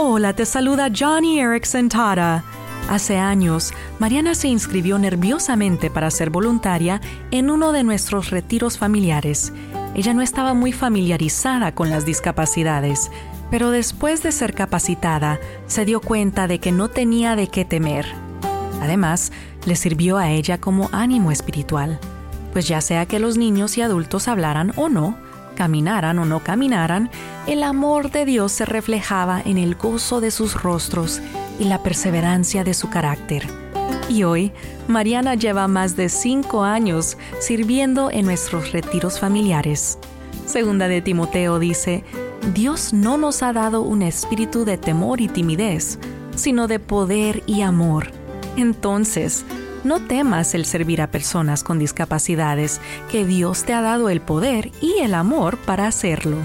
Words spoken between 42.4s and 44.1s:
Dios no nos ha dado un